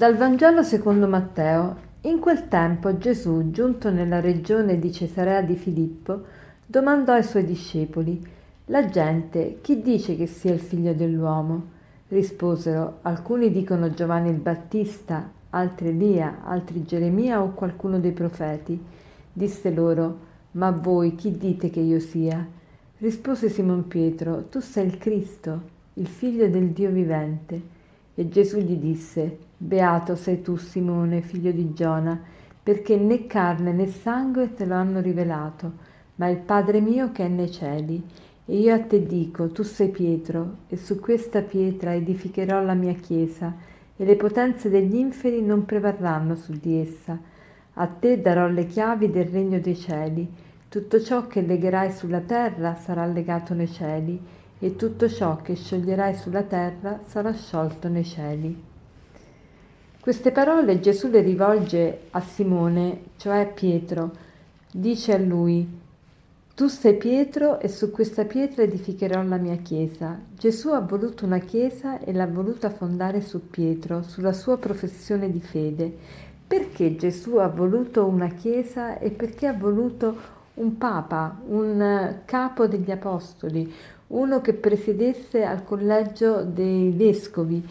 Dal 0.00 0.16
Vangelo 0.16 0.62
secondo 0.62 1.06
Matteo. 1.06 1.76
In 2.04 2.20
quel 2.20 2.48
tempo 2.48 2.96
Gesù, 2.96 3.50
giunto 3.50 3.90
nella 3.90 4.18
regione 4.18 4.78
di 4.78 4.90
Cesarea 4.90 5.42
di 5.42 5.56
Filippo, 5.56 6.22
domandò 6.64 7.12
ai 7.12 7.22
suoi 7.22 7.44
discepoli, 7.44 8.18
La 8.68 8.88
gente, 8.88 9.58
chi 9.60 9.82
dice 9.82 10.16
che 10.16 10.24
sia 10.24 10.54
il 10.54 10.58
figlio 10.58 10.94
dell'uomo? 10.94 11.64
Risposero, 12.08 13.00
alcuni 13.02 13.50
dicono 13.50 13.90
Giovanni 13.90 14.30
il 14.30 14.36
Battista, 14.36 15.30
altri 15.50 15.88
Elia, 15.88 16.44
altri 16.44 16.82
Geremia 16.82 17.42
o 17.42 17.52
qualcuno 17.52 17.98
dei 17.98 18.12
profeti. 18.12 18.82
Disse 19.30 19.70
loro, 19.70 20.18
Ma 20.52 20.70
voi 20.70 21.14
chi 21.14 21.36
dite 21.36 21.68
che 21.68 21.80
io 21.80 22.00
sia? 22.00 22.42
Rispose 22.96 23.50
Simon 23.50 23.86
Pietro, 23.86 24.44
Tu 24.44 24.60
sei 24.60 24.86
il 24.86 24.96
Cristo, 24.96 25.60
il 25.92 26.06
figlio 26.06 26.48
del 26.48 26.68
Dio 26.68 26.88
vivente. 26.88 27.79
E 28.14 28.28
Gesù 28.28 28.58
gli 28.58 28.76
disse, 28.76 29.38
Beato 29.56 30.16
sei 30.16 30.42
tu, 30.42 30.56
Simone, 30.56 31.20
figlio 31.20 31.52
di 31.52 31.72
Giona, 31.72 32.20
perché 32.62 32.96
né 32.96 33.26
carne 33.26 33.72
né 33.72 33.86
sangue 33.86 34.54
te 34.54 34.64
lo 34.66 34.74
hanno 34.74 35.00
rivelato, 35.00 35.72
ma 36.16 36.28
il 36.28 36.38
Padre 36.38 36.80
mio 36.80 37.12
che 37.12 37.24
è 37.24 37.28
nei 37.28 37.50
cieli. 37.50 38.02
E 38.44 38.58
io 38.58 38.74
a 38.74 38.80
te 38.80 39.06
dico, 39.06 39.48
tu 39.50 39.62
sei 39.62 39.88
Pietro, 39.88 40.56
e 40.68 40.76
su 40.76 40.98
questa 40.98 41.40
pietra 41.42 41.94
edificherò 41.94 42.62
la 42.62 42.74
mia 42.74 42.94
chiesa, 42.94 43.54
e 43.96 44.04
le 44.04 44.16
potenze 44.16 44.68
degli 44.68 44.96
inferi 44.96 45.42
non 45.42 45.64
prevarranno 45.64 46.34
su 46.34 46.52
di 46.52 46.78
essa. 46.78 47.18
A 47.74 47.86
te 47.86 48.20
darò 48.20 48.48
le 48.48 48.66
chiavi 48.66 49.10
del 49.10 49.26
regno 49.26 49.60
dei 49.60 49.76
cieli. 49.76 50.28
Tutto 50.68 51.00
ciò 51.00 51.26
che 51.26 51.42
legherai 51.42 51.92
sulla 51.92 52.20
terra 52.20 52.74
sarà 52.74 53.06
legato 53.06 53.54
nei 53.54 53.68
cieli, 53.68 54.20
e 54.60 54.76
tutto 54.76 55.08
ciò 55.08 55.40
che 55.42 55.56
scioglierai 55.56 56.14
sulla 56.14 56.42
terra 56.42 57.00
sarà 57.06 57.32
sciolto 57.32 57.88
nei 57.88 58.04
cieli. 58.04 58.68
Queste 60.00 60.30
parole 60.30 60.80
Gesù 60.80 61.08
le 61.08 61.20
rivolge 61.20 62.02
a 62.10 62.20
Simone, 62.20 63.00
cioè 63.16 63.50
Pietro. 63.52 64.12
Dice 64.70 65.14
a 65.14 65.18
lui, 65.18 65.66
tu 66.54 66.68
sei 66.68 66.94
Pietro 66.96 67.58
e 67.58 67.68
su 67.68 67.90
questa 67.90 68.24
pietra 68.24 68.62
edificherò 68.62 69.22
la 69.22 69.38
mia 69.38 69.56
chiesa. 69.56 70.20
Gesù 70.36 70.68
ha 70.70 70.80
voluto 70.80 71.24
una 71.24 71.38
chiesa 71.38 71.98
e 72.00 72.12
l'ha 72.12 72.26
voluta 72.26 72.68
fondare 72.68 73.22
su 73.22 73.48
Pietro, 73.48 74.02
sulla 74.02 74.34
sua 74.34 74.58
professione 74.58 75.30
di 75.30 75.40
fede. 75.40 75.90
Perché 76.46 76.96
Gesù 76.96 77.36
ha 77.36 77.48
voluto 77.48 78.04
una 78.04 78.28
chiesa 78.28 78.98
e 78.98 79.10
perché 79.10 79.46
ha 79.46 79.54
voluto 79.54 80.16
un 80.60 80.76
papa, 80.76 81.40
un 81.48 82.20
capo 82.24 82.66
degli 82.66 82.90
apostoli, 82.90 83.72
uno 84.08 84.40
che 84.40 84.52
presiedesse 84.52 85.44
al 85.44 85.64
collegio 85.64 86.42
dei 86.42 86.90
vescovi, 86.90 87.66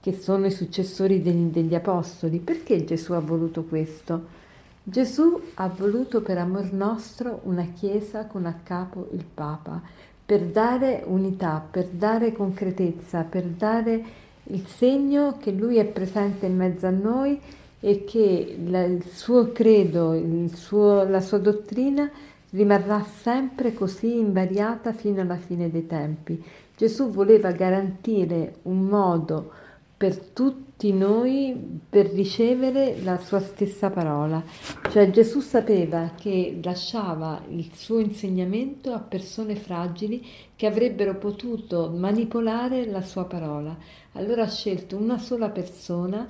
che 0.00 0.12
sono 0.12 0.46
i 0.46 0.50
successori 0.50 1.22
degli, 1.22 1.50
degli 1.50 1.74
apostoli. 1.74 2.38
Perché 2.38 2.84
Gesù 2.84 3.12
ha 3.12 3.20
voluto 3.20 3.64
questo? 3.64 4.42
Gesù 4.82 5.40
ha 5.54 5.68
voluto 5.68 6.20
per 6.20 6.36
amor 6.36 6.72
nostro 6.72 7.40
una 7.44 7.66
Chiesa 7.74 8.26
con 8.26 8.44
a 8.44 8.58
capo 8.62 9.08
il 9.12 9.24
Papa, 9.24 9.80
per 10.26 10.42
dare 10.42 11.02
unità, 11.06 11.66
per 11.70 11.86
dare 11.86 12.32
concretezza, 12.32 13.22
per 13.22 13.44
dare 13.44 14.04
il 14.48 14.66
segno 14.66 15.38
che 15.38 15.52
Lui 15.52 15.78
è 15.78 15.86
presente 15.86 16.44
in 16.44 16.56
mezzo 16.56 16.86
a 16.86 16.90
noi 16.90 17.40
e 17.80 18.04
che 18.04 18.56
il 18.58 19.04
suo 19.10 19.52
credo, 19.52 20.12
il 20.12 20.54
suo, 20.54 21.08
la 21.08 21.20
sua 21.20 21.38
dottrina 21.38 22.10
rimarrà 22.54 23.02
sempre 23.02 23.74
così 23.74 24.16
invariata 24.16 24.92
fino 24.92 25.20
alla 25.20 25.36
fine 25.36 25.70
dei 25.70 25.86
tempi. 25.86 26.42
Gesù 26.76 27.10
voleva 27.10 27.50
garantire 27.52 28.56
un 28.62 28.82
modo 28.82 29.52
per 29.96 30.18
tutti 30.18 30.92
noi 30.92 31.80
per 31.88 32.06
ricevere 32.06 33.00
la 33.02 33.18
sua 33.18 33.40
stessa 33.40 33.90
parola. 33.90 34.42
Cioè 34.90 35.10
Gesù 35.10 35.40
sapeva 35.40 36.12
che 36.16 36.58
lasciava 36.62 37.42
il 37.48 37.70
suo 37.72 38.00
insegnamento 38.00 38.92
a 38.92 38.98
persone 38.98 39.56
fragili 39.56 40.24
che 40.54 40.66
avrebbero 40.66 41.16
potuto 41.16 41.90
manipolare 41.90 42.86
la 42.86 43.02
sua 43.02 43.24
parola. 43.24 43.76
Allora 44.12 44.42
ha 44.42 44.50
scelto 44.50 44.96
una 44.96 45.18
sola 45.18 45.48
persona 45.48 46.28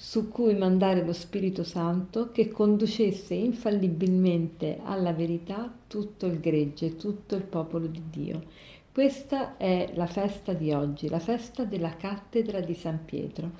su 0.00 0.28
cui 0.28 0.54
mandare 0.54 1.04
lo 1.04 1.12
Spirito 1.12 1.64
Santo 1.64 2.30
che 2.30 2.50
conducesse 2.50 3.34
infallibilmente 3.34 4.78
alla 4.84 5.12
verità 5.12 5.74
tutto 5.88 6.26
il 6.26 6.38
gregge, 6.38 6.94
tutto 6.94 7.34
il 7.34 7.42
popolo 7.42 7.88
di 7.88 8.02
Dio. 8.08 8.42
Questa 8.92 9.56
è 9.56 9.90
la 9.94 10.06
festa 10.06 10.52
di 10.52 10.70
oggi, 10.70 11.08
la 11.08 11.18
festa 11.18 11.64
della 11.64 11.96
cattedra 11.96 12.60
di 12.60 12.74
San 12.74 13.04
Pietro. 13.04 13.50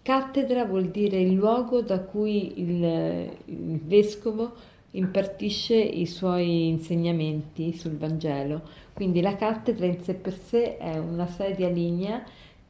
Cattedra 0.00 0.64
vuol 0.64 0.88
dire 0.88 1.20
il 1.20 1.34
luogo 1.34 1.82
da 1.82 2.00
cui 2.00 2.62
il, 2.62 3.30
il 3.44 3.80
vescovo 3.82 4.54
impartisce 4.92 5.76
i 5.76 6.06
suoi 6.06 6.68
insegnamenti 6.68 7.76
sul 7.76 7.98
Vangelo. 7.98 8.62
Quindi 8.94 9.20
la 9.20 9.36
cattedra 9.36 9.84
in 9.84 10.00
sé 10.00 10.14
per 10.14 10.32
sé 10.32 10.78
è 10.78 10.96
una 10.96 11.26
sedia 11.26 11.68
lignea 11.68 12.24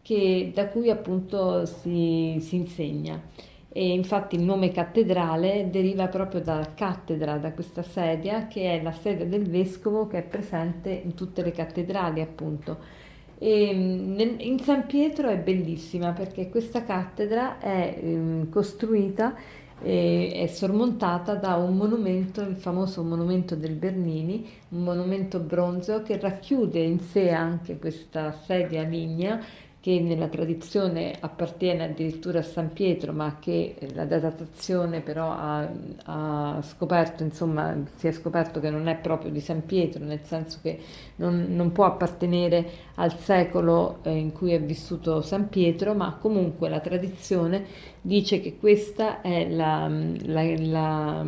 che, 0.05 0.53
da 0.55 0.69
cui 0.69 0.91
appunto 0.91 1.65
si, 1.65 2.37
si 2.39 2.57
insegna. 2.57 3.19
E 3.73 3.93
infatti 3.93 4.37
il 4.37 4.43
nome 4.43 4.71
cattedrale 4.71 5.69
deriva 5.71 6.09
proprio 6.09 6.43
dalla 6.43 6.75
cattedra, 6.75 7.39
da 7.39 7.53
questa 7.53 7.83
sedia 7.83 8.47
che 8.47 8.79
è 8.79 8.83
la 8.83 8.93
sedia 8.93 9.25
del 9.25 9.49
vescovo 9.49 10.07
che 10.07 10.19
è 10.19 10.23
presente 10.23 10.91
in 10.91 11.15
tutte 11.15 11.43
le 11.43 11.53
cattedrali 11.53 12.21
appunto. 12.21 12.79
E 13.39 13.65
in 14.39 14.59
San 14.61 14.87
Pietro 14.87 15.29
è 15.29 15.39
bellissima 15.39 16.13
perché 16.13 16.51
questa 16.51 16.85
cattedra 16.85 17.59
è 17.59 17.99
ehm, 17.99 18.51
costruita 18.51 19.35
e 19.83 20.33
è 20.35 20.47
sormontata 20.47 21.35
da 21.35 21.57
un 21.57 21.77
monumento, 21.77 22.43
il 22.43 22.57
famoso 22.57 23.03
monumento 23.03 23.57
del 23.57 23.75
Bernini, 23.75 24.47
un 24.69 24.83
monumento 24.83 25.41
bronzeo 25.41 26.03
che 26.03 26.19
racchiude 26.19 26.79
in 26.79 27.01
sé 27.01 27.31
anche 27.31 27.79
questa 27.79 28.33
sedia 28.47 28.83
lignea 28.83 29.41
che 29.85 30.01
nella 30.01 30.29
tradizione 30.29 31.15
appartiene 31.21 31.85
addirittura 31.85 32.39
a 32.39 32.43
San 32.43 32.73
Pietro, 32.73 33.13
ma 33.13 33.37
che 33.39 33.77
la 33.93 34.07
datazione 34.07 35.03
però 35.03 35.31
ha, 35.31 35.71
ha, 36.05 36.63
scoperto, 36.63 37.23
insomma, 37.23 37.77
si 37.95 38.07
è 38.07 38.13
scoperto 38.13 38.61
che 38.61 38.71
non 38.71 38.89
è 38.89 38.97
proprio 38.97 39.31
di 39.31 39.41
San 39.41 39.67
Pietro, 39.67 40.03
nel 40.03 40.23
senso 40.23 40.61
che 40.63 40.79
non, 41.17 41.49
non 41.51 41.73
può 41.73 41.85
appartenere 41.85 42.67
al 42.95 43.19
secolo 43.19 43.99
eh, 44.05 44.17
in 44.17 44.33
cui 44.33 44.53
è 44.53 44.63
vissuto 44.63 45.21
San 45.21 45.51
Pietro, 45.51 45.93
ma 45.93 46.17
comunque 46.19 46.71
la 46.71 46.81
tradizione 46.81 47.67
dice 48.01 48.41
che 48.41 48.57
questa 48.57 49.21
è 49.21 49.51
la, 49.51 49.87
la, 50.23 50.43
la, 50.61 51.27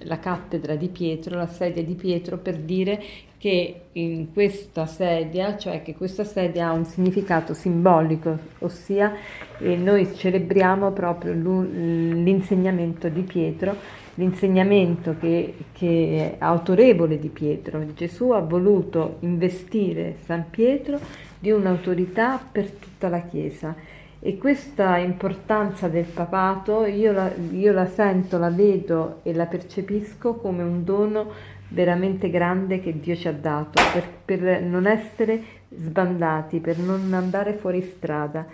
la 0.00 0.18
cattedra 0.18 0.76
di 0.76 0.88
Pietro, 0.88 1.36
la 1.36 1.46
sedia 1.46 1.82
di 1.82 1.94
Pietro, 1.94 2.38
per 2.38 2.58
dire 2.58 3.02
che 3.38 3.82
in 3.92 4.32
questa 4.32 4.86
sedia, 4.86 5.56
cioè 5.56 5.82
che 5.82 5.94
questa 5.94 6.24
sedia 6.24 6.68
ha 6.68 6.72
un 6.72 6.84
significato 6.84 7.54
simbolico, 7.54 8.36
ossia 8.58 9.14
eh, 9.58 9.76
noi 9.76 10.12
celebriamo 10.14 10.90
proprio 10.90 11.32
l'insegnamento 11.32 13.08
di 13.08 13.22
Pietro, 13.22 13.76
l'insegnamento 14.14 15.16
che, 15.18 15.54
che, 15.72 16.36
è 16.36 16.36
autorevole 16.38 17.18
di 17.18 17.28
Pietro. 17.28 17.94
Gesù 17.94 18.30
ha 18.30 18.40
voluto 18.40 19.18
investire 19.20 20.16
San 20.24 20.46
Pietro 20.50 20.98
di 21.38 21.50
un'autorità 21.50 22.40
per 22.50 22.70
tutta 22.70 23.08
la 23.08 23.20
Chiesa 23.22 23.74
e 24.20 24.36
questa 24.36 24.96
importanza 24.96 25.86
del 25.86 26.04
papato 26.04 26.84
io 26.84 27.12
la, 27.12 27.30
io 27.52 27.72
la 27.72 27.86
sento, 27.86 28.36
la 28.36 28.50
vedo 28.50 29.20
e 29.22 29.32
la 29.32 29.46
percepisco 29.46 30.34
come 30.34 30.62
un 30.62 30.82
dono 30.82 31.30
veramente 31.68 32.28
grande 32.28 32.80
che 32.80 32.98
Dio 32.98 33.14
ci 33.14 33.28
ha 33.28 33.32
dato 33.32 33.80
per, 33.92 34.04
per 34.24 34.62
non 34.62 34.86
essere 34.86 35.40
sbandati, 35.68 36.58
per 36.58 36.78
non 36.78 37.12
andare 37.12 37.52
fuori 37.52 37.80
strada. 37.82 38.46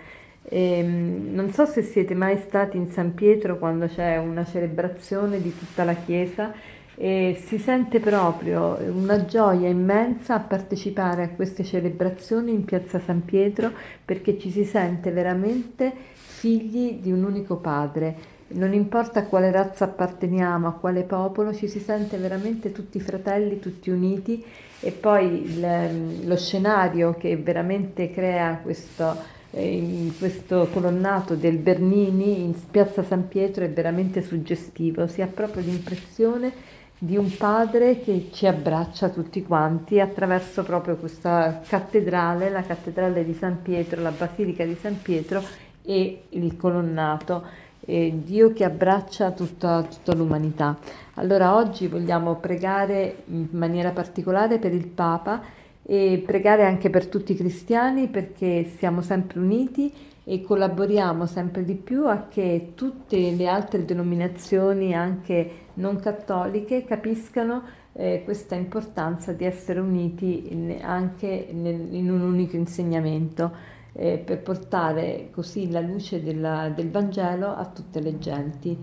E, 0.43 0.77
ehm, 0.77 1.33
non 1.33 1.49
so 1.51 1.65
se 1.65 1.81
siete 1.81 2.13
mai 2.13 2.37
stati 2.37 2.77
in 2.77 2.91
San 2.91 3.15
Pietro 3.15 3.57
quando 3.57 3.87
c'è 3.87 4.17
una 4.17 4.45
celebrazione 4.45 5.41
di 5.41 5.57
tutta 5.57 5.83
la 5.83 5.95
Chiesa 5.95 6.53
e 6.97 7.41
si 7.45 7.57
sente 7.57 7.99
proprio 7.99 8.77
una 8.91 9.25
gioia 9.25 9.67
immensa 9.67 10.35
a 10.35 10.39
partecipare 10.39 11.23
a 11.23 11.29
queste 11.29 11.63
celebrazioni 11.63 12.53
in 12.53 12.63
piazza 12.63 12.99
San 12.99 13.25
Pietro 13.25 13.71
perché 14.03 14.39
ci 14.39 14.49
si 14.49 14.63
sente 14.63 15.11
veramente 15.11 15.91
figli 16.13 16.99
di 17.01 17.11
un 17.11 17.23
unico 17.23 17.57
padre. 17.57 18.33
Non 18.47 18.73
importa 18.73 19.21
a 19.21 19.25
quale 19.25 19.51
razza 19.51 19.85
apparteniamo, 19.85 20.67
a 20.67 20.73
quale 20.73 21.01
popolo, 21.01 21.53
ci 21.53 21.67
si 21.67 21.79
sente 21.79 22.17
veramente 22.17 22.71
tutti 22.71 22.99
fratelli, 22.99 23.59
tutti 23.59 23.89
uniti. 23.89 24.43
E 24.79 24.91
poi 24.91 25.43
il, 25.43 26.27
lo 26.27 26.37
scenario 26.37 27.15
che 27.15 27.35
veramente 27.37 28.11
crea 28.11 28.59
questo, 28.61 29.15
eh, 29.49 30.11
questo 30.19 30.69
colonnato 30.71 31.33
del 31.33 31.57
Bernini 31.57 32.43
in 32.43 32.53
piazza 32.69 33.01
San 33.03 33.27
Pietro 33.27 33.63
è 33.63 33.69
veramente 33.69 34.21
suggestivo, 34.21 35.07
si 35.07 35.23
ha 35.23 35.27
proprio 35.27 35.63
l'impressione 35.63 36.53
di 36.97 37.17
un 37.17 37.35
padre 37.35 37.99
che 37.99 38.29
ci 38.31 38.47
abbraccia 38.47 39.09
tutti 39.09 39.43
quanti 39.43 39.99
attraverso 39.99 40.63
proprio 40.63 40.95
questa 40.95 41.61
cattedrale, 41.67 42.49
la 42.49 42.63
cattedrale 42.63 43.25
di 43.25 43.33
San 43.33 43.61
Pietro, 43.61 44.01
la 44.01 44.11
basilica 44.11 44.63
di 44.65 44.75
San 44.75 45.01
Pietro 45.01 45.43
e 45.83 46.23
il 46.29 46.55
colonnato, 46.55 47.43
eh, 47.81 48.13
Dio 48.23 48.53
che 48.53 48.63
abbraccia 48.63 49.31
tutta, 49.31 49.83
tutta 49.83 50.15
l'umanità. 50.15 50.77
Allora 51.15 51.55
oggi 51.55 51.87
vogliamo 51.87 52.35
pregare 52.35 53.23
in 53.25 53.47
maniera 53.51 53.91
particolare 53.91 54.57
per 54.57 54.73
il 54.73 54.87
Papa 54.87 55.41
e 55.87 56.23
pregare 56.25 56.65
anche 56.65 56.89
per 56.89 57.07
tutti 57.07 57.33
i 57.33 57.35
cristiani 57.35 58.07
perché 58.07 58.63
siamo 58.77 59.01
sempre 59.01 59.39
uniti 59.39 59.93
e 60.23 60.41
collaboriamo 60.41 61.27
sempre 61.27 61.63
di 61.63 61.75
più 61.75 62.07
a 62.07 62.25
che 62.27 62.71
tutte 62.73 63.31
le 63.31 63.47
altre 63.47 63.85
denominazioni, 63.85 64.95
anche 64.95 65.51
non 65.75 65.99
cattoliche, 65.99 66.83
capiscano 66.83 67.61
eh, 67.93 68.23
questa 68.23 68.55
importanza 68.55 69.31
di 69.33 69.45
essere 69.45 69.79
uniti 69.79 70.51
in, 70.51 70.79
anche 70.81 71.49
nel, 71.51 71.93
in 71.93 72.09
un 72.09 72.21
unico 72.21 72.55
insegnamento 72.55 73.51
eh, 73.93 74.17
per 74.17 74.41
portare 74.41 75.29
così 75.31 75.69
la 75.69 75.81
luce 75.81 76.23
della, 76.23 76.69
del 76.75 76.89
Vangelo 76.89 77.55
a 77.55 77.65
tutte 77.67 78.01
le 78.01 78.17
genti. 78.17 78.75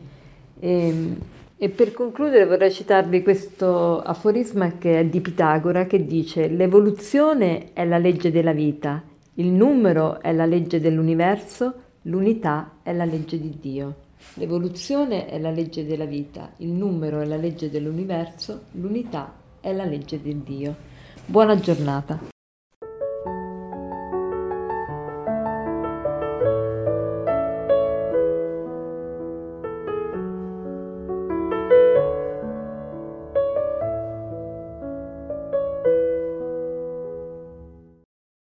E, 0.61 0.89
ehm, 0.89 1.19
e 1.63 1.69
per 1.69 1.93
concludere 1.93 2.45
vorrei 2.45 2.73
citarvi 2.73 3.23
questo 3.23 4.01
aforisma 4.01 4.79
che 4.79 4.99
è 4.99 5.05
di 5.05 5.21
Pitagora 5.21 5.87
che 5.87 6.05
dice 6.05 6.49
l'evoluzione 6.49 7.73
è 7.73 7.85
la 7.85 7.99
legge 7.99 8.33
della 8.33 8.53
vita, 8.53 9.01
il 9.35 9.47
numero 9.47 10.21
è 10.21 10.33
la 10.33 10.45
legge 10.45 10.81
dell'universo, 10.81 11.73
l'unità 12.03 12.79
è 12.83 12.93
la 12.93 13.05
legge 13.05 13.39
di 13.41 13.57
Dio. 13.61 13.95
L'evoluzione 14.35 15.27
è 15.27 15.39
la 15.39 15.53
legge 15.53 15.87
della 15.87 16.05
vita, 16.05 16.51
il 16.57 16.71
numero 16.71 17.21
è 17.21 17.25
la 17.27 17.37
legge 17.37 17.71
dell'universo, 17.71 18.63
l'unità 18.73 19.33
è 19.61 19.73
la 19.73 19.85
legge 19.85 20.21
di 20.21 20.43
Dio. 20.43 20.75
Buona 21.25 21.57
giornata. 21.61 22.32